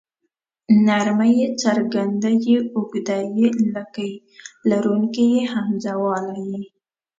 نرمه 0.85 1.27
ی 1.41 1.43
څرګنده 1.63 2.31
ي 2.51 2.55
اوږده 2.75 3.19
ې 3.43 3.47
لکۍ 3.73 4.13
لرونکې 4.69 5.25
ۍ 5.33 5.33
همزه 5.53 5.93
واله 6.03 6.33
ئ 6.61 6.63